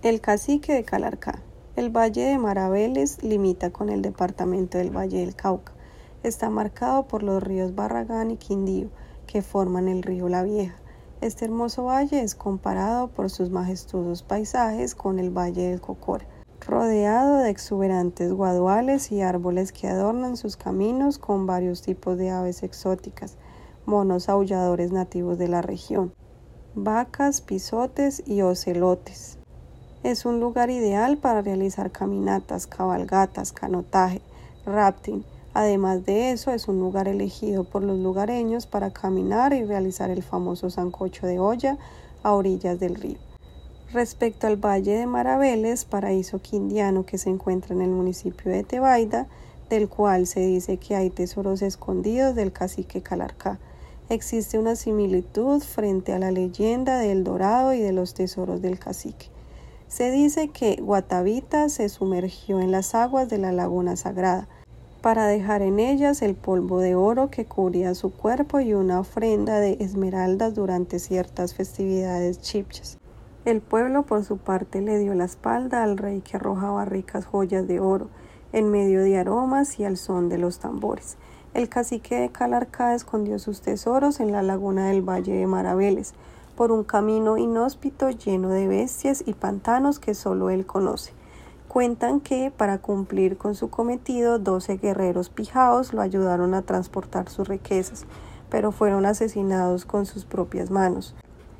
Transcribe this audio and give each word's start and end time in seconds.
El 0.00 0.20
cacique 0.20 0.74
de 0.74 0.84
Calarcá. 0.84 1.42
El 1.74 1.90
Valle 1.90 2.22
de 2.22 2.38
Maraveles 2.38 3.20
limita 3.24 3.70
con 3.70 3.88
el 3.88 4.00
departamento 4.00 4.78
del 4.78 4.96
Valle 4.96 5.18
del 5.18 5.34
Cauca. 5.34 5.72
Está 6.22 6.50
marcado 6.50 7.08
por 7.08 7.24
los 7.24 7.42
ríos 7.42 7.74
Barragán 7.74 8.30
y 8.30 8.36
Quindío, 8.36 8.90
que 9.26 9.42
forman 9.42 9.88
el 9.88 10.04
río 10.04 10.28
La 10.28 10.44
Vieja. 10.44 10.76
Este 11.20 11.46
hermoso 11.46 11.86
valle 11.86 12.22
es 12.22 12.36
comparado 12.36 13.08
por 13.08 13.28
sus 13.28 13.50
majestuosos 13.50 14.22
paisajes 14.22 14.94
con 14.94 15.18
el 15.18 15.36
Valle 15.36 15.70
del 15.70 15.80
Cocora, 15.80 16.28
rodeado 16.64 17.38
de 17.38 17.50
exuberantes 17.50 18.32
guaduales 18.32 19.10
y 19.10 19.22
árboles 19.22 19.72
que 19.72 19.88
adornan 19.88 20.36
sus 20.36 20.56
caminos 20.56 21.18
con 21.18 21.46
varios 21.46 21.82
tipos 21.82 22.16
de 22.18 22.30
aves 22.30 22.62
exóticas, 22.62 23.36
monos 23.84 24.28
aulladores 24.28 24.92
nativos 24.92 25.38
de 25.38 25.48
la 25.48 25.60
región, 25.60 26.14
vacas, 26.76 27.40
pisotes 27.40 28.22
y 28.24 28.42
ocelotes. 28.42 29.37
Es 30.04 30.24
un 30.24 30.38
lugar 30.38 30.70
ideal 30.70 31.18
para 31.18 31.42
realizar 31.42 31.90
caminatas, 31.90 32.68
cabalgatas, 32.68 33.52
canotaje, 33.52 34.22
rafting. 34.64 35.24
Además 35.54 36.04
de 36.04 36.30
eso, 36.30 36.52
es 36.52 36.68
un 36.68 36.78
lugar 36.78 37.08
elegido 37.08 37.64
por 37.64 37.82
los 37.82 37.98
lugareños 37.98 38.66
para 38.66 38.92
caminar 38.92 39.52
y 39.52 39.64
realizar 39.64 40.08
el 40.10 40.22
famoso 40.22 40.70
sancocho 40.70 41.26
de 41.26 41.40
olla 41.40 41.78
a 42.22 42.32
orillas 42.32 42.78
del 42.78 42.94
río. 42.94 43.18
Respecto 43.92 44.46
al 44.46 44.56
Valle 44.56 44.96
de 44.96 45.06
Maraveles, 45.06 45.84
paraíso 45.84 46.40
quindiano 46.40 47.04
que 47.04 47.18
se 47.18 47.30
encuentra 47.30 47.74
en 47.74 47.82
el 47.82 47.90
municipio 47.90 48.52
de 48.52 48.62
Tebaida, 48.62 49.26
del 49.68 49.88
cual 49.88 50.28
se 50.28 50.40
dice 50.40 50.76
que 50.76 50.94
hay 50.94 51.10
tesoros 51.10 51.60
escondidos 51.60 52.36
del 52.36 52.52
cacique 52.52 53.02
Calarcá. 53.02 53.58
Existe 54.10 54.58
una 54.58 54.76
similitud 54.76 55.60
frente 55.60 56.12
a 56.12 56.20
la 56.20 56.30
leyenda 56.30 56.98
del 56.98 57.24
Dorado 57.24 57.74
y 57.74 57.80
de 57.80 57.92
los 57.92 58.14
tesoros 58.14 58.62
del 58.62 58.78
cacique. 58.78 59.26
Se 59.88 60.10
dice 60.10 60.48
que 60.48 60.76
Guatavita 60.82 61.70
se 61.70 61.88
sumergió 61.88 62.60
en 62.60 62.70
las 62.70 62.94
aguas 62.94 63.30
de 63.30 63.38
la 63.38 63.52
laguna 63.52 63.96
sagrada 63.96 64.46
para 65.00 65.26
dejar 65.26 65.62
en 65.62 65.78
ellas 65.78 66.20
el 66.20 66.34
polvo 66.34 66.80
de 66.80 66.94
oro 66.94 67.30
que 67.30 67.46
cubría 67.46 67.94
su 67.94 68.12
cuerpo 68.12 68.60
y 68.60 68.74
una 68.74 69.00
ofrenda 69.00 69.60
de 69.60 69.78
esmeraldas 69.80 70.54
durante 70.54 70.98
ciertas 70.98 71.54
festividades 71.54 72.40
chipchas. 72.42 72.98
El 73.46 73.62
pueblo 73.62 74.02
por 74.02 74.24
su 74.24 74.36
parte 74.36 74.82
le 74.82 74.98
dio 74.98 75.14
la 75.14 75.24
espalda 75.24 75.82
al 75.82 75.96
rey 75.96 76.20
que 76.20 76.36
arrojaba 76.36 76.84
ricas 76.84 77.24
joyas 77.24 77.66
de 77.66 77.80
oro 77.80 78.10
en 78.52 78.70
medio 78.70 79.02
de 79.02 79.16
aromas 79.16 79.78
y 79.80 79.84
al 79.84 79.96
son 79.96 80.28
de 80.28 80.36
los 80.36 80.58
tambores. 80.58 81.16
El 81.54 81.70
cacique 81.70 82.16
de 82.16 82.28
Calarcá 82.28 82.94
escondió 82.94 83.38
sus 83.38 83.62
tesoros 83.62 84.20
en 84.20 84.32
la 84.32 84.42
laguna 84.42 84.88
del 84.88 85.00
Valle 85.00 85.32
de 85.32 85.46
Maraveles, 85.46 86.12
por 86.58 86.72
un 86.72 86.82
camino 86.82 87.38
inhóspito 87.38 88.10
lleno 88.10 88.48
de 88.48 88.66
bestias 88.66 89.22
y 89.24 89.34
pantanos 89.34 90.00
que 90.00 90.12
solo 90.12 90.50
él 90.50 90.66
conoce. 90.66 91.12
Cuentan 91.68 92.18
que, 92.18 92.50
para 92.50 92.78
cumplir 92.78 93.38
con 93.38 93.54
su 93.54 93.70
cometido, 93.70 94.40
doce 94.40 94.76
guerreros 94.76 95.28
pijaos 95.30 95.92
lo 95.92 96.02
ayudaron 96.02 96.54
a 96.54 96.62
transportar 96.62 97.28
sus 97.28 97.46
riquezas, 97.46 98.06
pero 98.50 98.72
fueron 98.72 99.06
asesinados 99.06 99.84
con 99.84 100.04
sus 100.04 100.24
propias 100.24 100.72
manos. 100.72 101.14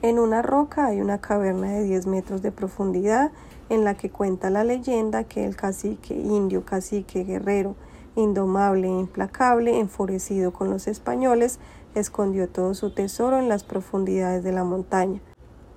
En 0.00 0.20
una 0.20 0.42
roca 0.42 0.86
hay 0.86 1.00
una 1.00 1.18
caverna 1.18 1.72
de 1.72 1.82
10 1.82 2.06
metros 2.06 2.40
de 2.42 2.52
profundidad 2.52 3.32
en 3.70 3.82
la 3.82 3.94
que 3.94 4.10
cuenta 4.10 4.48
la 4.48 4.62
leyenda 4.62 5.24
que 5.24 5.44
el 5.44 5.56
cacique 5.56 6.14
indio, 6.14 6.64
cacique 6.64 7.24
guerrero, 7.24 7.74
indomable 8.16 8.88
e 8.88 8.98
implacable, 9.00 9.78
enfurecido 9.78 10.52
con 10.52 10.70
los 10.70 10.86
españoles, 10.86 11.58
escondió 11.94 12.48
todo 12.48 12.74
su 12.74 12.92
tesoro 12.92 13.38
en 13.38 13.48
las 13.48 13.64
profundidades 13.64 14.42
de 14.42 14.52
la 14.52 14.64
montaña, 14.64 15.20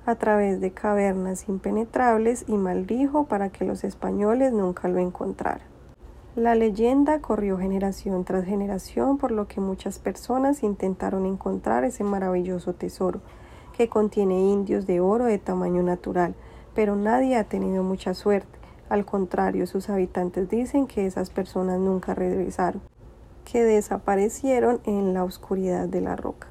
a 0.05 0.15
través 0.15 0.61
de 0.61 0.71
cavernas 0.71 1.49
impenetrables 1.49 2.45
y 2.47 2.57
maldijo 2.57 3.25
para 3.25 3.49
que 3.49 3.65
los 3.65 3.83
españoles 3.83 4.53
nunca 4.53 4.87
lo 4.87 4.99
encontraran. 4.99 5.67
La 6.35 6.53
leyenda 6.53 7.19
corrió 7.19 7.57
generación 7.57 8.23
tras 8.23 8.45
generación, 8.45 9.17
por 9.17 9.31
lo 9.31 9.47
que 9.47 9.59
muchas 9.59 9.97
personas 9.97 10.61
intentaron 10.61 11.25
encontrar 11.25 11.83
ese 11.83 12.03
maravilloso 12.03 12.73
tesoro, 12.73 13.21
que 13.75 13.89
contiene 13.89 14.39
indios 14.39 14.85
de 14.85 14.99
oro 14.99 15.25
de 15.25 15.39
tamaño 15.39 15.81
natural, 15.81 16.35
pero 16.75 16.95
nadie 16.95 17.37
ha 17.37 17.43
tenido 17.45 17.83
mucha 17.83 18.13
suerte. 18.13 18.56
Al 18.89 19.05
contrario, 19.05 19.67
sus 19.67 19.89
habitantes 19.89 20.49
dicen 20.49 20.87
que 20.87 21.05
esas 21.05 21.29
personas 21.29 21.79
nunca 21.79 22.13
regresaron 22.13 22.81
que 23.49 23.63
desaparecieron 23.63 24.81
en 24.83 25.13
la 25.13 25.23
oscuridad 25.23 25.87
de 25.87 26.01
la 26.01 26.17
roca. 26.17 26.47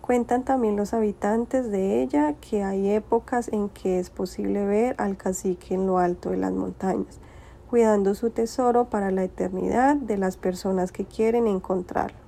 Cuentan 0.00 0.44
también 0.44 0.76
los 0.76 0.92
habitantes 0.94 1.70
de 1.70 2.02
ella 2.02 2.34
que 2.40 2.64
hay 2.64 2.90
épocas 2.90 3.48
en 3.52 3.68
que 3.68 4.00
es 4.00 4.10
posible 4.10 4.64
ver 4.64 4.96
al 4.98 5.16
cacique 5.16 5.74
en 5.74 5.86
lo 5.86 5.98
alto 5.98 6.30
de 6.30 6.38
las 6.38 6.50
montañas, 6.50 7.20
cuidando 7.68 8.16
su 8.16 8.30
tesoro 8.30 8.86
para 8.86 9.12
la 9.12 9.22
eternidad 9.22 9.94
de 9.94 10.18
las 10.18 10.36
personas 10.36 10.90
que 10.90 11.04
quieren 11.04 11.46
encontrarlo. 11.46 12.18